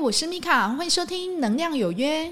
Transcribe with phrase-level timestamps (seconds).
[0.00, 2.28] 我是米卡，欢迎收听《能量有约》。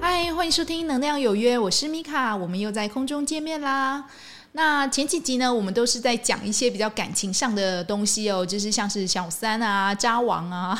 [0.00, 4.06] 嗨，欢迎收听《能量有约》，我是米卡，我们又在空中见面啦。
[4.52, 10.76] 那前几集呢，我们都是在讲一些比较感情上的东西哦，就是像是小三啊、渣王啊。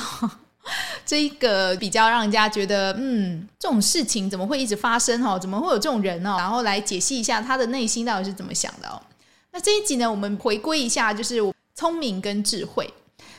[1.05, 5.39] 这一个比较让人家觉得，嗯，这种事情怎么会一直发生哦？
[5.39, 6.37] 怎么会有这种人哦？
[6.39, 9.01] 然后来解析一下他的内心到底是怎么想的哦。
[9.53, 11.41] 那这一集呢，我们回归一下，就是
[11.75, 12.93] 聪明跟智慧。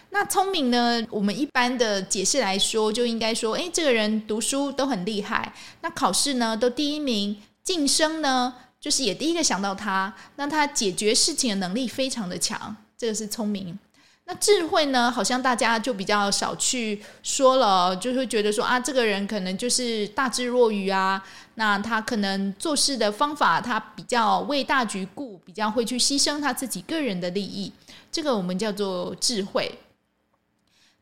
[0.09, 5.51] 那聪明呢，我们一般的解释来说，就应该说，诶，这个人读书都很厉害，
[5.81, 13.79] 那考试呢都第一名，晋升呢就是也第一个想到他，那他解决事情的能力非常的强，这个是聪明。
[14.25, 15.11] 那智慧呢？
[15.11, 21.21] 好像大家就比较少去说了，就会觉得说啊，这个人可能就是大智若愚啊。
[21.55, 27.69] 那他可能做事的方法，他比较为大局顾，比较会去牺牲他自己个人的利益。
[28.13, 29.77] 这个我们叫做智慧。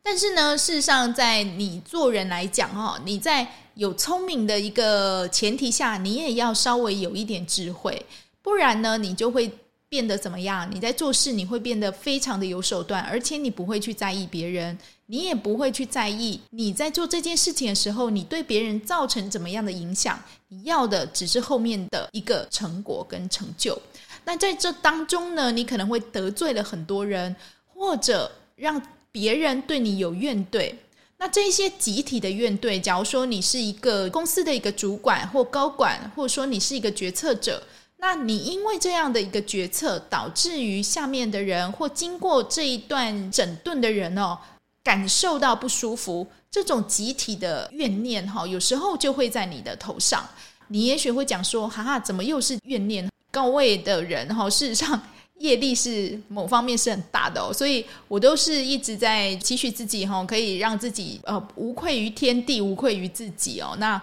[0.02, 8.04] 但是呢，事实上，在你做人来讲，哈，你在有聪明的一个前提下，你也要稍微有一点智慧，
[8.42, 9.60] 不然呢，你就会。
[9.92, 10.66] 变得怎么样？
[10.74, 20.18] 你在做事，你会变得非常的有手段，而且你不会去在意别人，你也不会去在意你在做这件事情的时候，你对别人造成怎么样的影响。
[20.48, 23.78] 你要的只是后面的一个成果跟成就。
[24.24, 27.36] 那在这当中呢，你可能会得罪了很多人，
[27.68, 30.74] 或者让别人对你有怨怼。
[31.18, 37.62] 那这些集体的怨怼，假如说你是一个公司的一个主管或高管，或者说你是一个决策者。
[38.02, 44.36] 那你因为这样的一个决策，导致于下面的人或经过这一段整顿的人哦，
[44.84, 50.28] 感受到不舒服，这种集体的怨念哈，有时候就会在你的头上。
[50.70, 53.08] 你也许会讲说，哈哈，怎么又是怨念？
[53.30, 55.00] 高位的人哈，事实上
[55.38, 63.76] 业力是某方面是很大的哦，所以我都是一直在期许自己哈，可以让自己呃无愧于天地，无愧于自己哦。
[63.78, 64.02] 那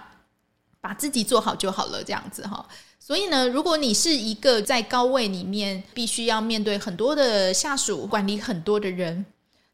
[0.80, 2.64] 把自己做好就好了，这样子哈。
[3.08, 9.24] 所以呢，如果你是一个在高位里面必须要面对很多的下属，管理很多的人，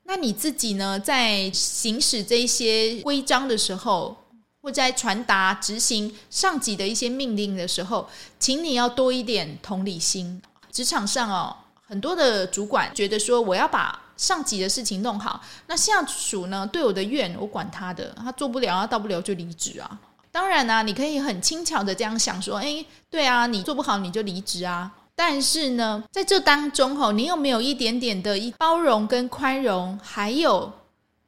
[0.05, 4.17] 那你自己呢，在行使这一些规章的时候，
[4.63, 8.09] 或在传达执行上级的一些命令的时候，
[8.39, 10.41] 请你要多一点同理心。
[10.71, 19.99] 职场上哦，很多的主管觉得说，我要把上级的事情弄好，那下属呢，对我的怨，我管他的，他做不了，他到不了就离职啊。
[20.35, 24.91] 当然呢、啊，你可以很轻巧的这样想说，诶，对啊，你做不好你就离职啊。
[25.15, 30.73] 但是呢，在这当中吼，你有没有一点点的一包容跟宽容，还有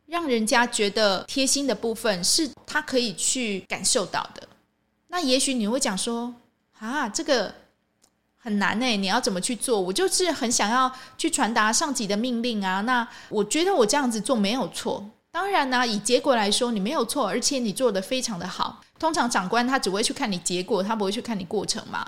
[0.06, 4.42] 让人家觉得贴心的部分，是他可以去感受到的。
[5.06, 6.34] 那也许你会讲说，
[6.80, 7.54] 啊，这个
[8.36, 9.80] 很难诶，你要怎么去做？
[9.80, 12.80] 我就是很想要去传达上级的命令啊。
[12.80, 15.08] 那我觉得我这样子做没有错。
[15.36, 18.82] 当然呢、以结果来说，你没有错，而且你做得非常的好。
[18.98, 22.02] 通常长官他只会去看你结果，他不会去看你过程嘛。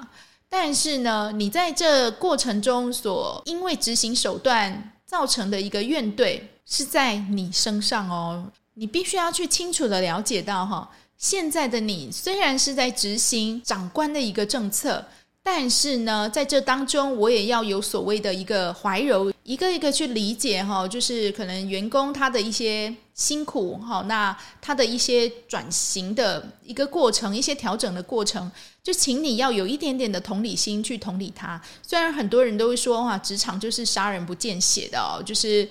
[0.48, 8.50] 但是呢，你在这过程中所因为执行手段造成的一个怨怼，是在你身上哦。
[8.72, 15.04] 你必须要去清楚的了解到哈，现在的你虽然是在执行长官的一个政策。
[15.50, 28.48] 但是呢，在这当中，我也要有所谓的一个怀柔，一个一个去理解哈，就是可能员工他的一些辛苦哈，那他的一些转型的一个过程，一些调整的过程，
[28.82, 31.60] 就请你要有一点点的同理心去同理他。
[31.82, 35.66] 虽然很多人都会说哇，职场就是杀人不见血的哦，就是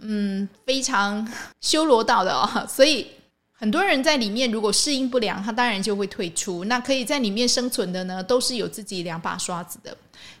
[0.00, 1.26] 嗯，非常
[1.62, 3.06] 修罗道的哦，所以。
[3.60, 6.64] 很多人在里面如果适应不良，他当然就会退出。
[6.64, 9.94] 那可以在里面生存的呢，都是有自己两把刷子的。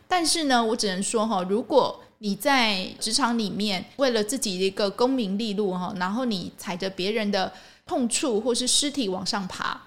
[0.08, 7.52] 但是呢，我只能说哈，如果你在职场里面为了自己的一个功名利禄哈，然后你踩着别人的
[7.84, 9.78] 痛处或是尸体往上爬，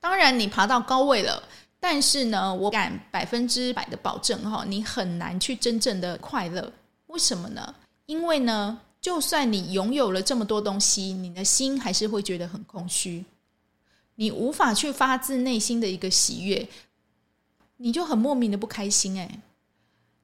[0.00, 1.42] 当然你爬到高位了，
[1.78, 6.72] 但是呢，我敢百分之百的保证哈，你很难去真正的快乐。
[7.08, 7.74] 为什么呢？
[8.06, 8.80] 因为呢。
[9.00, 13.24] 就算你拥有了这么多东西，你的心还是会觉得很空虚，
[14.16, 16.68] 你无法去发自内心的一个喜悦，
[17.76, 19.40] 你就很莫名的不开心诶，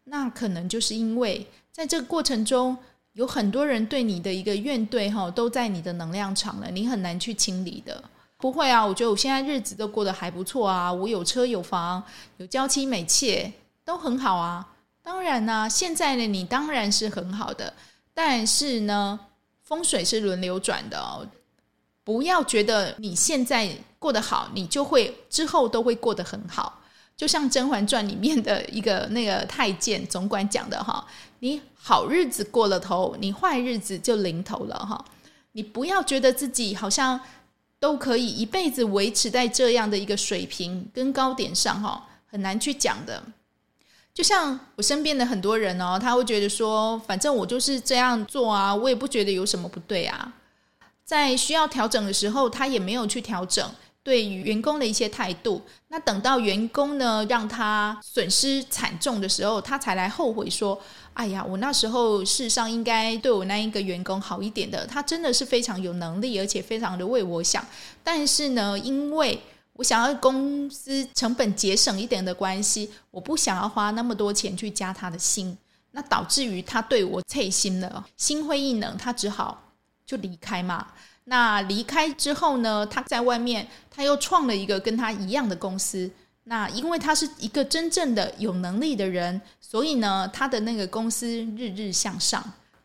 [0.05, 2.77] 那可能就是因为在这个过程中，
[3.13, 8.03] 有很多人对你的一个怨怼哈，都在你的能量场了，你很难去清理的。
[8.39, 12.03] 不会啊，我觉得我现在日子都过得还不错啊，我有车有房，
[12.37, 13.51] 有娇妻美妾，
[13.85, 14.69] 都很好啊。
[15.01, 17.73] 当然呢，现在的，你当然是很好的。
[18.15, 19.19] 但是呢，
[19.63, 21.27] 风水是轮流转的哦。
[22.05, 23.69] 不要觉得你现在
[23.99, 26.81] 过得好，你就会之后都会过得很好。
[27.17, 31.07] 就像《甄嬛传》里面的一个那个太监总管讲的哈，
[31.39, 35.03] 你好日子过了头，你坏日子就临头了哈。
[35.53, 37.19] 你不要觉得自己好像
[37.79, 43.23] 都可以一辈子维持在这样的一个水平跟高点上哈，很难去讲的。
[44.15, 50.33] 就像我身边的很多人哦，他会觉得说，反正我就是这样做啊，我也不觉得有什么不对啊。
[51.05, 53.69] 在需要调整的时候，他也没有去调整。
[54.05, 60.79] 对于员工的一些态度，那等到员工呢，让他损失惨重的时候，他才来后悔说
[61.15, 67.67] ：“哎呀，我那时候事实上应该对我那一个员工好一点的，他真的是非常有能力，而且非常的为我想。
[68.03, 69.41] 但是呢，因为
[69.75, 75.57] 我想要公司成本节省一点的关系，我不想要花那么多钱去加他的薪，
[75.91, 79.63] 那导致于他对我退心了，心灰意冷，他只好
[80.07, 80.87] 就离开嘛。”
[81.27, 86.11] 那离开之后呢，他在外面他又创了一个跟他一样的公司。
[86.45, 92.45] 那因为他是一个真正的有能力的人，所以呢，他的那个公司日日向上，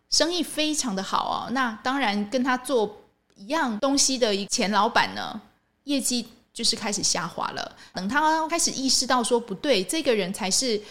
[0.10, 1.52] 生意非常的好哦。
[1.52, 3.02] 那当然跟他做
[3.36, 5.42] 一样东西的前老板呢，
[5.84, 6.26] 业绩
[6.60, 7.76] 就是开始下滑了。
[7.94, 10.82] 等他开始意识到说不对，这个人才是。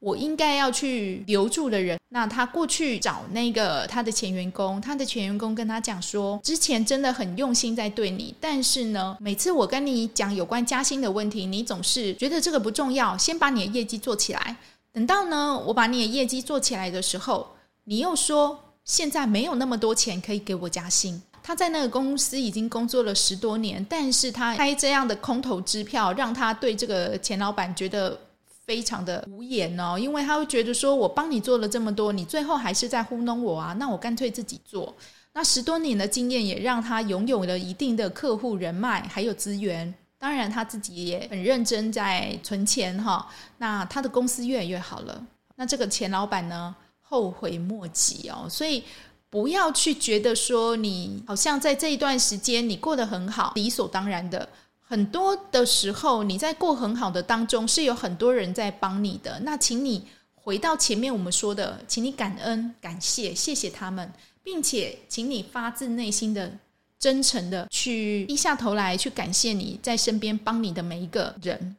[0.00, 14.54] 我应该要去留住的人，那他过去找那个他的前员工，他的前员工跟他讲说，之前真的很用心在对你，但是呢，每次我跟你讲有关加薪的问题，你总是觉得这个不重要，先把你的业绩做起来。
[14.92, 21.22] 等到呢，我把你的业绩做起来的时候，你又说现在没有那么多钱可以给我加薪。
[21.44, 28.18] 他在那个公司已经工作了十多年，但是他开这样的空头支票，让他对这个钱老板觉得。
[28.66, 34.96] 非常的无言哦，因为他会觉得说，我帮你做了这么多，你最后还是在糊弄我啊，那我干脆自己做。
[35.34, 39.92] 那十多年的经验也让他拥有了一定的客户人脉，还有资源。
[40.18, 43.28] 当然他自己也很认真在存钱哈。
[43.58, 45.22] 那他的公司越来越好了。
[45.56, 48.46] 那这个钱老板呢，后悔莫及哦。
[48.48, 48.82] 所以
[49.34, 54.48] 不要去觉得说，你好像在这一段时间你过得很好，理所当然的。
[54.80, 59.40] 很多的时候，你在过很好的当中，是有很多人在帮你的。
[59.40, 64.08] 那请你回到前面我们说的，请你感恩、感谢、谢谢他们，
[64.44, 66.52] 并且请你发自内心的、
[67.00, 71.74] 真诚的去低下头来，去感谢你在身边帮你的每一个人。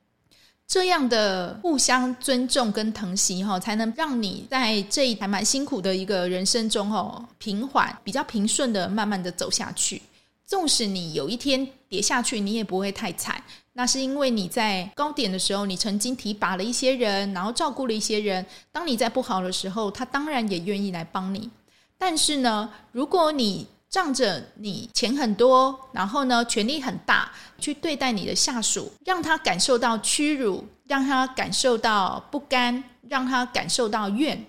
[0.67, 10.01] 这样的互相尊重跟疼惜，哈，才能让你在这一还蛮辛苦的一个人生中，哈，平缓、比较平顺的，慢慢的走下去。
[10.45, 13.41] 纵使你有一天跌下去，你也不会太惨。
[13.73, 18.45] 那是因为你在高点的时候，你曾经提拔了一些人，然后照顾了一些人。
[18.71, 21.49] 当你在不好的时候，他当然也愿意来帮你。
[21.97, 34.45] 但是呢，如果你仗着你钱很多，然后呢，权力很大，去对待你的下属，让他感受到屈辱，让他感受到不甘，让他感受到怨，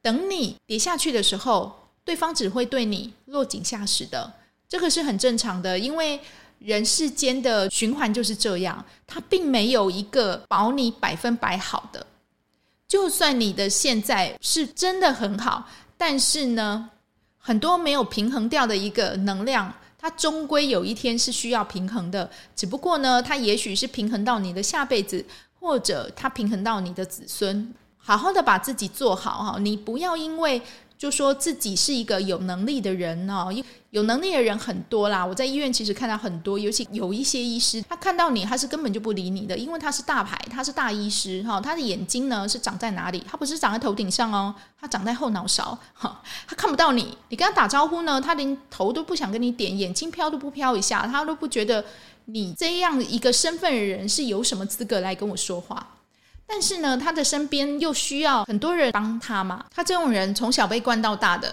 [0.00, 4.32] 等你跌下去的时候，对方只会对你落井下石的。
[4.68, 6.18] 这个是很正常的，因为
[6.58, 12.04] 人世间的循环就是这样，它并没有一个保你百分百好的。
[12.88, 16.90] 就算你的现在是真的很好，但是呢，
[17.44, 22.30] 很多没有平衡掉的一个能量，它终归有一天是需要平衡的。
[22.54, 25.24] 只不过呢，它也许是平衡到你的下辈子，
[25.58, 27.74] 或者它平衡到你的子孙。
[27.98, 30.62] 好好的把自己做好哈，你不要因为。
[31.02, 33.52] 就说自己是一个有能力的人哦，
[33.90, 35.26] 有能力的人很多啦。
[35.26, 41.60] 我在医院其实看到很多，尤其有一些医师，他看到你，他是根本就不理你的，因为他是大牌，他是大医师哈。
[41.60, 43.20] 他的眼睛呢是长在哪里？
[43.28, 46.22] 他不是长在头顶上哦，他长在后脑勺哈。
[46.46, 51.84] 他看不到你，你跟他打招呼呢，他连头都不想跟你点，眼睛飘都不飘一下，他都不觉得
[52.26, 55.84] 你这样一个身份的人是有什么资格来跟我说话。
[56.54, 59.64] 但是呢，他的身边又需要很多人帮他嘛。
[59.74, 61.50] 他这种人从小被惯到大的，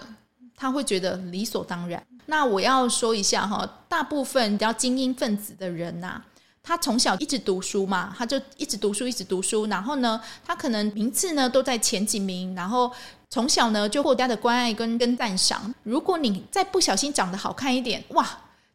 [0.57, 2.05] 他会觉得理所当然。
[2.25, 6.21] 那我要说一下哈，大部分比较精英分子的人呐，
[6.61, 9.65] 他从小一直读书嘛，他就一直读书，一直读书。
[9.67, 12.91] 然后呢，他可能名次呢都在前几名，然后
[13.29, 15.73] 从小呢就获得的关爱跟跟赞赏。
[15.83, 18.27] 如果你再不小心长得好看一点，哇！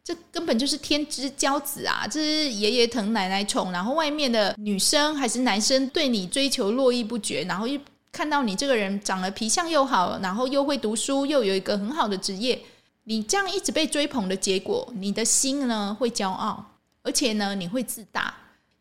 [0.05, 2.05] 这根本就是天之骄子啊！
[2.05, 7.79] 这是爷爷疼奶奶宠，然后外面的女生还是男生对你追求络绎不绝，然后又
[8.11, 12.61] 看到你这个人长得皮相又好，然后又会读书，又有一个很好的职业，
[13.05, 16.63] 你这样一直被追捧的结果，你的心呢会骄傲，
[17.01, 18.31] 而且呢你会自大，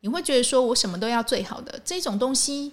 [0.00, 2.70] 你会觉得说我什么都要最好的，这种东西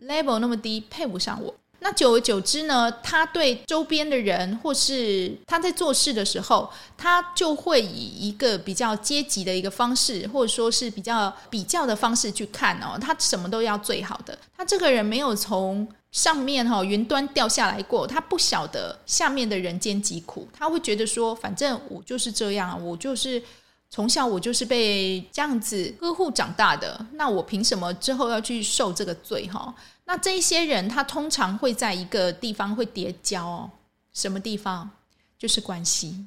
[0.00, 1.54] level 那么低，配不上我。
[1.82, 12.96] 那久而久之呢，他对周边的人，或是他在做事的时候，他就会以一个比较阶级的一个方式，或者说是比较比较的方式去看哦。
[13.00, 14.38] 他什么都要最好的。
[14.56, 20.46] 他这个人没有从上面哈云端掉下来过，他不晓得下面的人间疾苦。
[20.56, 23.42] 他会觉得说，反正我就是这样，我就是
[23.90, 29.74] 从小我就是被这样子呵护长大的，那我凭什么之后要去受这个罪哈？
[30.12, 33.70] 那这一些人，他通常会在一个地方会跌跤哦。
[34.12, 34.90] 什么地方？
[35.38, 36.26] 就是关系。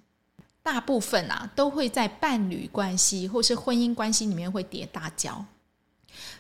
[0.63, 5.45] 大部分啊，都会在伴侣关系或是婚姻关系里面会跌大跤。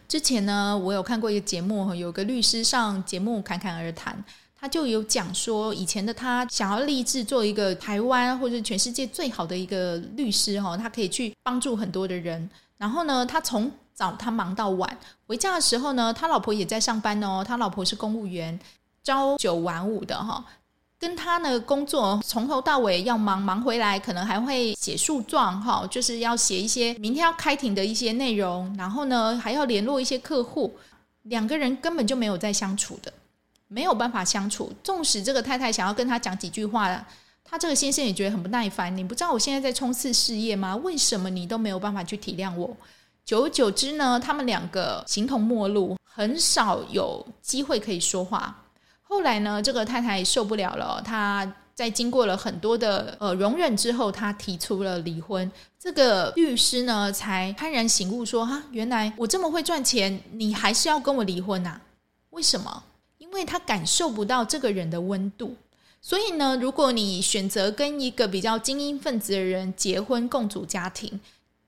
[0.07, 4.25] 之前呢，我有看过一个节目，有个律师上节目侃侃而谈，
[4.59, 12.49] 他就有讲说，以前的他想要立志做一个台湾或者全世界最好的一个律师哈，他可以去帮助很多的人。
[12.79, 17.41] 然后呢，他从早他忙到晚，回家的时候呢，他老婆也在上班哦。
[17.47, 18.59] 他老婆是公务员，
[19.01, 20.43] 朝九晚五的哈，
[20.99, 30.75] 跟他呢工作从头到尾要忙，忙回来可能还会写诉状哈，就是要写一些明天要开庭的一些内容，然后呢还要联络一些客户，
[31.23, 33.13] 两个人根本就没有在相处的，
[33.69, 34.73] 没有办法相处。
[34.83, 37.01] 纵使这个太太想要跟他讲几句话，
[37.45, 38.95] 他这个先生也觉得很不耐烦。
[38.97, 40.75] 你不知道我现在在冲刺事业吗？
[40.75, 42.75] 为什么你都没有办法去体谅我？
[43.25, 48.63] 久而久之呢，他们两个形同陌路，很少有机会可以说话。
[49.01, 55.51] 后来呢，这个太太受不了了，她在经过了很多的呃容忍之后，她提出了离婚。
[55.79, 61.81] 这个律师呢，才幡然醒悟说：“哈，原来我这么会赚钱，你还是要跟我离婚呐？
[62.29, 62.83] 为什么？
[63.17, 65.55] 因为他感受不到这个人的温度。
[65.99, 71.19] 所以呢，如果你选择跟一个比较精英分子的人结婚，共组家庭。”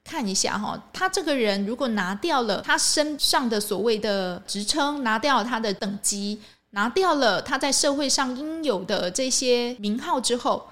[0.08, 10.70] 看一下哈，他这个人如果拿掉了他身上的所谓的职称，拿掉他的等级，拿掉了他在社会上应有的这些名号之后，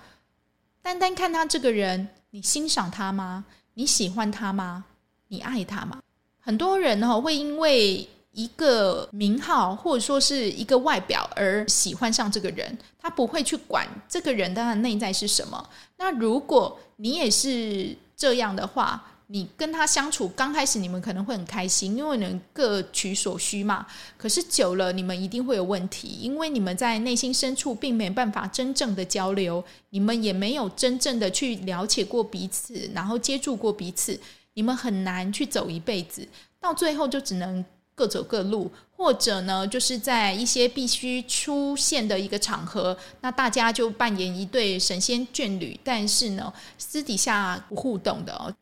[0.81, 3.43] 单单看他这个人，你欣赏他吗？
[3.73, 4.85] 你喜欢他吗？
[5.27, 5.99] 你爱他吗？
[6.39, 15.69] 很多人哈会因为一个名号或者说是一个外表而喜欢上这个人，他不会去管这个人的内在是什么。
[15.97, 23.85] 那如果你也是这样的话，你跟他相处，刚开始你们可能会很开心，因为你们各取所需嘛。
[24.17, 34.19] 可是久了，你们一定会有问题，因为你们在内心深处并没办法真正的交流，你们也没有真正的去了解过彼此，然后接触过彼此，
[34.53, 36.27] 你们很难去走一辈子。
[36.59, 37.65] 到最后就只能
[37.95, 48.53] 各走各路，或者呢，就是在一些必须出现的一个场合，那大家就扮演一对神仙眷侣，但是呢，私底下不互动的哦。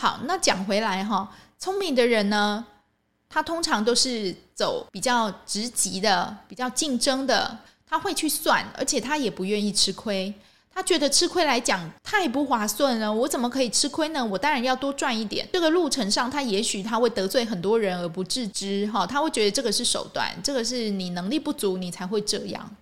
[0.00, 2.64] 好，那讲回来哈，聪明的人呢，
[3.28, 10.32] 他通常都是走比较直级的、比较竞争的，他会去算，而且他也不愿意吃亏。
[10.72, 14.24] 他觉得吃亏来讲太不划算了，我怎么可以吃亏呢？
[14.24, 15.46] 我当然要多赚一点。
[15.52, 22.74] 这个路程上，他也许他会得罪很多人而不自知，哈，他会觉得这个是手段，这个是你能力不足，你才会这样。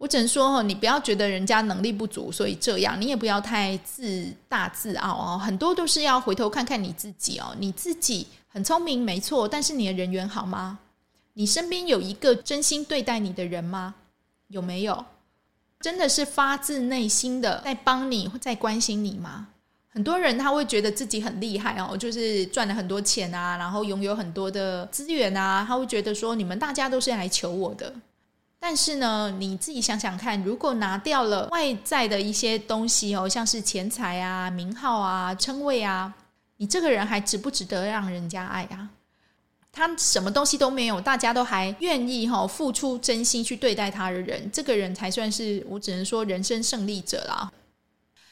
[0.00, 5.38] 我只能说哈你不要觉得人家能力不足，所以这样，你也不要太自大自傲哦。
[5.38, 7.54] 很多都是要回头看看你自己哦。
[7.58, 10.78] 你自己很聪明，没错，但是你的人缘好吗？
[11.34, 13.94] 你身边有一个真心对待你的人吗？
[14.48, 15.04] 有没有？
[15.80, 19.48] 真的是发自内心的在帮你，在关心你吗？
[19.90, 27.92] 很多人他会觉得自己很厉害哦，就是赚了很多钱啊，然后拥有很多的资源啊，他会觉得说你们大家都是来求我的。
[28.62, 36.14] 但是呢，你自己想想看，如果拿掉了外在的一些东西哦，像是钱财啊、名号啊、称谓啊，
[36.58, 38.90] 你这个人还值不值得让人家爱啊？
[39.72, 47.50] 他什么东西都没有，大家都还愿意哈付出真心去对待他的人，这个人才算是我只能说人生胜利者啦。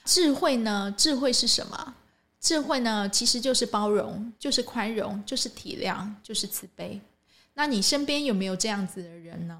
[0.04, 0.92] 智慧呢？
[0.96, 1.94] 智慧是什么？
[2.40, 3.08] 智慧呢？
[3.08, 7.00] 其实就是包容，就是宽容，就是体谅，就是慈悲。
[7.54, 9.58] 那你身边有没有这样子的人呢？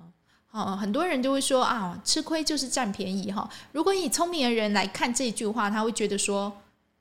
[0.50, 3.48] 哦，很多人就会说啊，吃亏就是占便宜哈。
[3.72, 6.52] 如果以聪明的人来看这句话，他会觉得说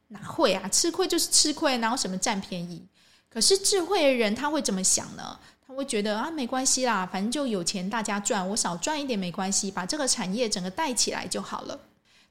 [0.10, 0.68] 哪会啊？
[0.70, 2.86] 吃亏就是吃亏，哪有什么占便宜？
[3.30, 5.40] 可是智慧的人他会怎么想呢？
[5.66, 11.80] 他会觉得啊，没关系啦，反正就有钱大家赚，我少赚一点没关系，把这个产业整个带起来就好了。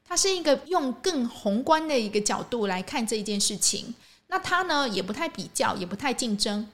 [0.08, 3.94] 他是一个用更宏观的一个角度来看这件事情。
[4.28, 6.68] 那他呢，也不太比较，也不太竞争。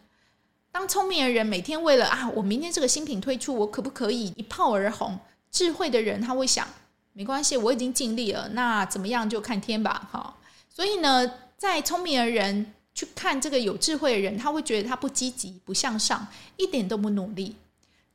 [0.73, 5.19] 当聪明的人每天为了啊，我明天这个新品推出，我可不可以一炮而红？
[5.51, 6.67] 智慧的人他会想，
[7.13, 10.35] 没关系，我已经尽力了，那怎么样就看天吧，哈。
[10.71, 16.27] 所以呢，在聪明的人去看这个有智慧的人，他会觉得他不积极、不向上，
[16.57, 17.55] 一点都不努力。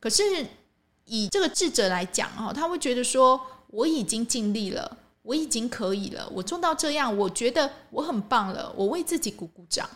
[0.00, 0.24] 可是
[1.04, 9.88] 以这个智者来讲哈，他会觉得说我已经尽力了，我已经可以了，我做到这样，我觉得我很棒了，我为自己鼓鼓掌。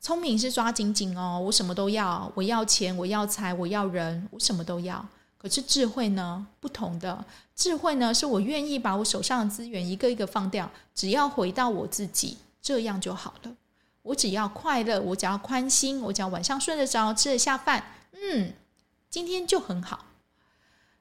[0.00, 5.06] 聪明是抓紧紧哦，我什么都要，我要钱，我要财，我要人，我什么都要。
[5.36, 6.46] 可是智慧呢？
[6.58, 7.22] 不同的
[7.54, 13.52] 智慧呢，是我愿意把我手上的资源一个一个放掉，只要回到我自己，这样就好了。
[14.02, 18.54] 我只要快乐，我只要宽心，我只要晚上睡得着，吃得下饭，嗯，
[19.10, 20.06] 今天就很好。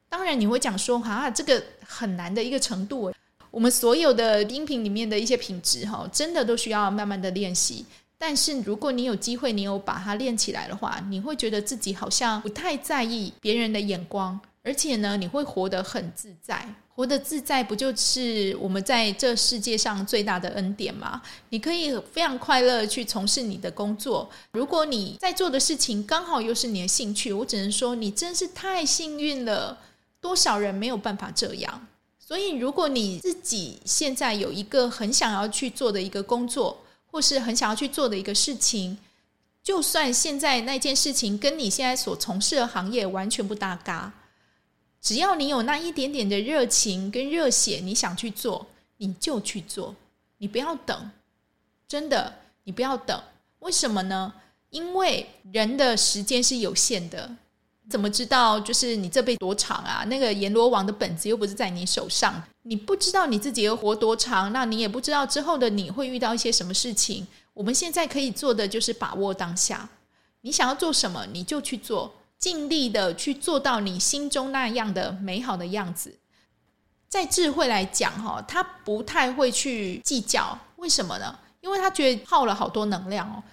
[0.09, 3.13] 当然你会讲说，啊，这个很难的一个程度。
[3.51, 7.85] 我们所有的音频里面的一些品质，哈，真的都需要慢慢的练习。
[8.19, 16.67] 但是如果你有机会，你有把它练起来的话，你会觉得自己好像不太在意别人的眼光，而且呢，你会活得很自在。
[16.93, 21.21] 活得自在，不就是我们在这世界上最大的恩典吗？
[21.47, 24.29] 你可以非常快乐去从事你的工作。
[24.51, 29.77] 如果你在做的事情刚好又是你的兴趣，我只能说你真是太幸运了。
[30.19, 31.87] 多少人没有办法这样？
[32.19, 36.77] 所以，如果你自己现在有一个很想要去做的一个工作，
[37.11, 38.97] 或是很想要去做的一个事情，
[39.63, 44.13] 就算现在那件事情跟你现在所从事的行业完全不搭嘎，
[45.01, 49.95] 只要你有那一点点的热情跟热血，你想去做，你就去做，
[50.37, 51.11] 你不要等，
[51.87, 53.21] 真的，你不要等。
[53.59, 54.33] 为什么呢？
[54.69, 57.35] 因为人的时间是有限的。
[57.89, 60.03] 怎么知道就是你这辈子多长啊？
[60.05, 67.25] 那个阎罗王的本子又不是在你手上，你不知道你自己要活多长，那你也不知道之后的你会遇到一些什么事情。
[67.53, 69.89] 我们现在可以做的就是把握当下，
[70.41, 76.13] 你想要做什么你就去做，尽力的去做到你心中那样的美好的样子。
[77.09, 81.37] 在智慧来讲，哈，他不太会去计较，为什么呢？
[81.61, 83.43] 因为他觉得耗了好多能量哦。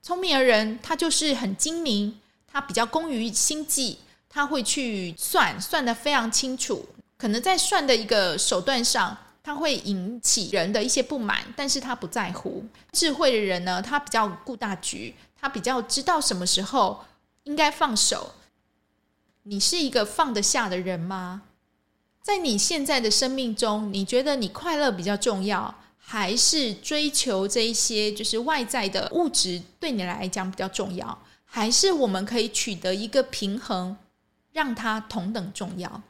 [0.00, 2.16] 聪明的人他就是很精明。
[2.52, 6.86] 他比较工于心计，他会去算，算得非常清楚。
[7.16, 12.64] 可能在算的一个手段上，他会引起人的一些不满，但是他不在乎。
[12.92, 17.04] 智慧的人呢，他比较顾大局，他比较知道什么时候
[17.44, 18.32] 应该放手。
[19.44, 21.42] 你是一个放得下的人吗？
[22.20, 31.18] 在你现在的生命中，你觉得你快乐比较重要，还是追求这一些就是外在的物质对你来讲比较重要？
[31.54, 33.94] 还是我们可以取得一个平衡，
[34.52, 36.02] 让它同等重要。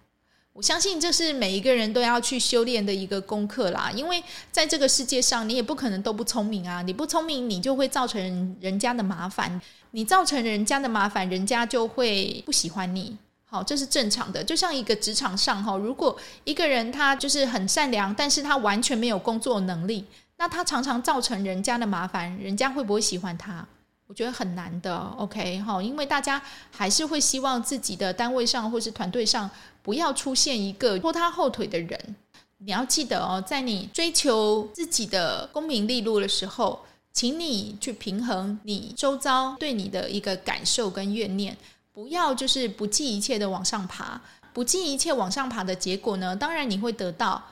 [0.53, 3.91] 我相信这是每一个人都要去修炼的一个功课啦。
[3.91, 6.81] 因为在这个世界上，你也不可能都不聪明啊。
[6.83, 9.61] 你不聪明，你就会造成人家的麻烦。
[9.91, 13.19] 你造成人家的麻烦，人家就会不喜欢你。
[13.45, 14.45] 好，这是正常的。
[14.45, 20.05] 就像一个职场上哈，如果一个人他就是很善良，但是他完全没有工作能力，
[20.37, 23.67] 那他常常造成人家的麻烦，人家会不会喜欢他？
[24.13, 26.39] 我觉得很难的，OK 哈，因为大家
[26.71, 29.51] 还是会希望自己的单位上或是团队上
[29.83, 32.17] 不要出现一个拖他后腿的人。
[32.59, 41.57] 你要记得哦，在你追求自己的功名利禄的时候，请你去平衡你周遭对你的一个感受跟怨念，
[41.95, 44.21] 不要就是不计一切的往上爬。
[44.53, 47.43] 不计一切往上爬的结果呢，当然你会得到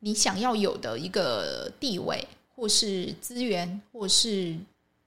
[0.00, 2.26] 你想要有的一个地位，
[2.56, 4.56] 或是资源，或是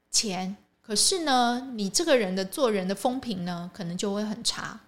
[0.09, 0.55] 钱。
[0.81, 4.79] 可是呢，你这个人的做人的风评呢，可能就会很差。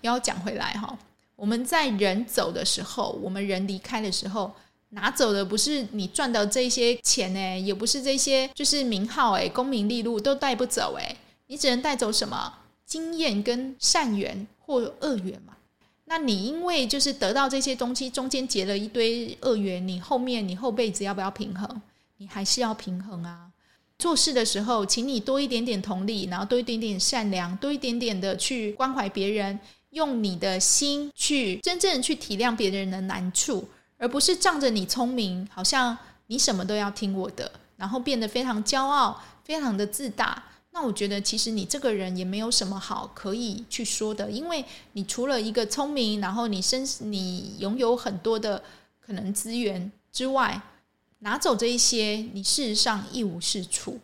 [0.00, 0.98] 要讲回来哈，
[1.34, 4.54] 我们在人走的时候，我们人离开的时候，
[4.90, 15.54] 拿走的不是你赚的这些钱呢，也不是这些就是名号哎，功名利禄都带不走哎，你只能带走什么经验跟善缘或恶缘嘛。
[16.06, 21.82] 那你因为就是得到这些东西，中间结了一堆恶缘，你后面你后辈子要不要平衡？
[22.18, 23.45] 你还是要平衡啊。
[23.98, 29.58] 做事的时候，请你多一点点同理，然后多一点点善良，多一点点的去关怀别人，
[29.90, 40.42] 用你的心去真正去体谅别人的难处，而不是仗着你聪明，好像你什么都要听我的，然后变得非常骄傲，非常的自大。
[40.72, 48.62] 那我觉得，其实你这个人也没有什么好可以去说的，因为你除了一个聪明，然后你身你拥有很多的
[49.00, 50.60] 可能资源之外。
[51.26, 53.98] 拿走这一些，你事实上一无是处。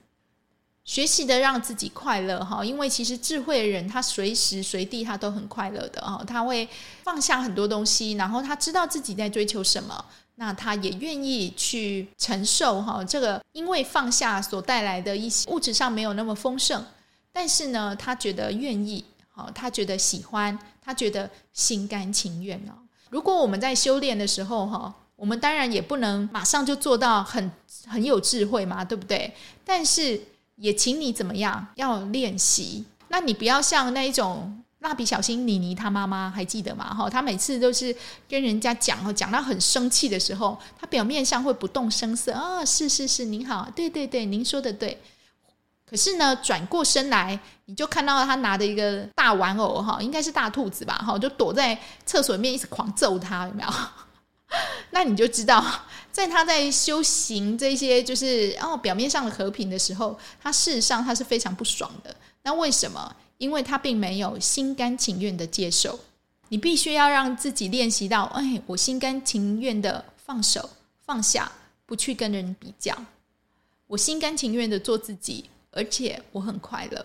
[0.84, 6.68] 学习的让自己快乐哈，因为其实智慧的人，他随时随地他都很快乐的哈，他会
[7.04, 10.04] 放下很多东西，然后他知道自己在追求什么，
[10.34, 16.84] 那他也愿意去承受哈这个因为放下所带来的一些物质上没有那么丰盛，
[17.32, 22.74] 但是呢，他觉得愿意，好，他觉得喜欢，他觉得心甘情愿哦。
[23.10, 24.92] 如果我们在修炼的时候哈。
[25.22, 27.48] 我们当然也不能马上就做到很
[27.86, 29.32] 很有智慧嘛，对不对？
[29.64, 30.20] 但是
[30.56, 32.84] 也请你怎么样，要练习。
[33.06, 36.92] 那你不要像那一种蜡笔小新妮妮他妈妈还记得吗？
[36.92, 37.94] 哈，他每次都是
[38.28, 45.00] 跟人家讲，讲到很生气的时候，他表面上会不动声色啊、是是是，您好，对对对，您说的对。
[45.88, 53.68] 可是呢，转过身来，你就看到他拿着一个大玩偶，哈，应该是大兔子吧，哈，就躲在厕所里面一直狂揍他，有没有？
[54.90, 55.64] 那你就知道，
[56.12, 62.14] 在他在修行这些就是哦表面上的和平的时候，他事实上他是非常不爽的。
[62.42, 63.16] 那为什么？
[63.38, 65.98] 因为他并没有心甘情愿的接受，
[66.48, 70.70] 你必须要让自己练习到，哎，我心甘情愿的放手
[71.04, 71.50] 放下，
[71.84, 72.96] 不去跟人比较，
[73.88, 77.04] 我心甘情愿的做自己，而且我很快乐。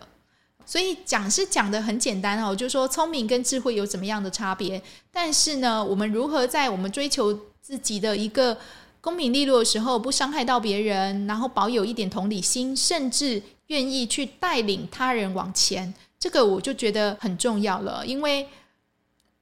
[0.68, 4.80] 所以讲是讲的很简单哦，就是说聪明跟智慧有怎么样的差别？
[5.12, 8.58] 但是呢，我们如何在我们追求自己的一个
[9.00, 15.94] 功名利禄的时候，不伤害到别人，然后保有一点同理心，甚至愿意去带领他人往前？
[16.20, 18.46] 这个我就觉得很重要了，因为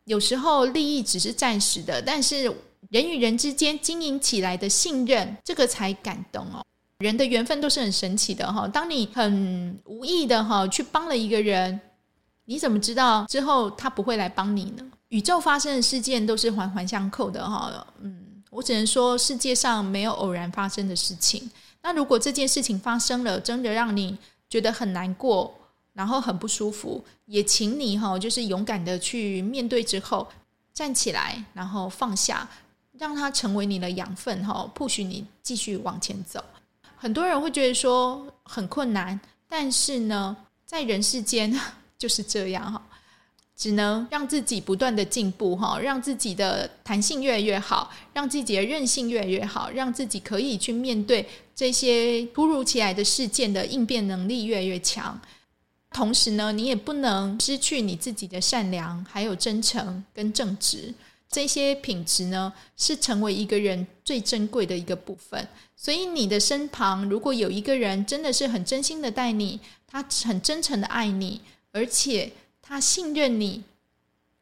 [0.03, 2.43] 有时候利益只是暂时的，但是
[2.89, 6.63] 人与人之间经营起来的信任，这个才感动哦。
[6.99, 8.67] 人的缘分都是很神奇的哈。
[8.67, 11.79] 当你很无意的哈去帮了一个人，
[12.45, 14.83] 你怎么知道之后他不会来帮你呢？
[15.09, 17.85] 宇宙发生的事件都是环环相扣的哈。
[18.01, 21.49] 嗯，我只能说世界上没有偶然发生的事情。
[21.81, 24.17] 那如果这件事情发生了，真的让你
[24.49, 25.53] 觉得很难过。
[25.93, 30.27] 然后很不舒服，也请你哈，就是勇敢的去面对之后
[30.73, 32.45] 站起来，然后放下，
[32.91, 36.43] 让它成为你的养分哈，push 你继续往前走。
[36.97, 41.53] 很多人会觉得说很困难，但是呢，在人世间
[41.97, 42.81] 就是这样哈，
[43.55, 55.19] 只能让自己不断的进步哈，让自己的弹性越来越好，让自己的韧性越来越好，让自己可以去面对这些突如其来的事件的应变能力越来越强。
[55.91, 60.93] 同时呢，你也不能失去你自己的善良，还有真诚跟正直
[61.29, 65.45] 这些品质呢，是成为一个人最珍贵的一个部分。
[65.75, 71.41] 所以，你的身旁如果有一个人真的是很真心的待你，他很真诚的爱你，
[71.73, 73.63] 而且他信任你，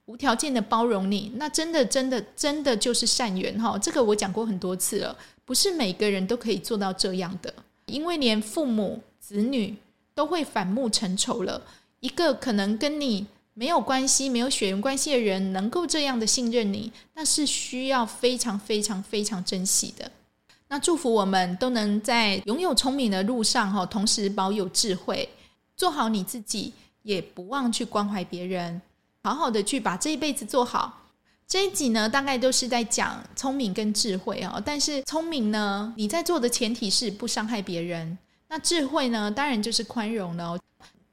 [0.06, 3.76] 无条件的包容你，那真的、真的、真的就是善缘哈。
[3.80, 7.52] 这个我讲过很多次了，不是每个人都可以做到这样的，
[7.88, 9.76] 因为连父母、子女。
[10.16, 11.60] 都会反目成仇了。
[12.00, 20.12] 一个可能跟你没有关系、没有血缘关系的人，能够这样的信任你，那是需要非常、非常、非常珍惜的。
[20.70, 25.30] 那祝福我们都能在拥有聪明的路上，哈，同时保有智慧，
[25.76, 28.82] 做好你自己，也不忘去关怀别人，
[29.24, 31.00] 好好的去把这一辈子做好。
[31.46, 34.60] 这一集呢，大概都是在讲聪明跟智慧哦。
[34.66, 38.18] 但是聪明呢，你在做的前提是不伤害别人。
[38.48, 39.30] 那智慧呢？
[39.30, 40.58] 当然就是宽容了。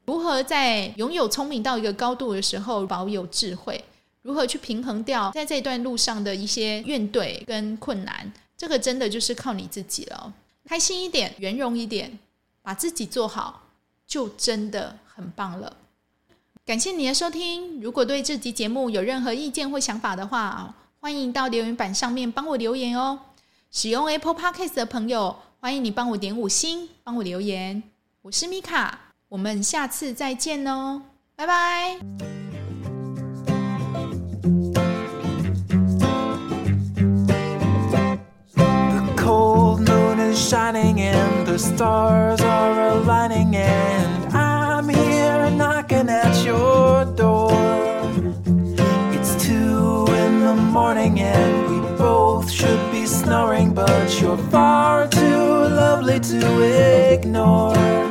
[0.05, 3.83] 如何在拥有聪明到一个高度的时候保有智慧？
[4.23, 8.31] 如何去平衡掉在这段路上的一些怨怼跟困难？
[8.57, 10.33] 这个真的就是靠你自己了。
[10.65, 12.19] 开心一点，圆融一点，
[12.61, 13.63] 把自己做好，
[14.05, 15.77] 就真的很棒了。
[16.65, 17.81] 感谢你的收听。
[17.81, 23.19] 如果对这集节目有任何意见或想法的话，欢迎到留言板上面帮我留言哦。
[23.71, 27.81] 使用 Apple Podcast 的朋友，欢迎你帮我点五星，帮我留言。
[28.21, 31.01] 我是米卡，我们下次再见哦，
[31.37, 31.97] 拜拜。
[40.33, 47.53] shining and the stars are aligning and I'm here knocking at your door.
[49.13, 55.69] It's two in the morning and we both should be snoring, but you're far too
[55.69, 58.10] lovely to ignore.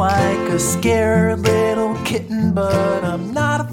[0.00, 3.69] like a scared little kitten, but I'm not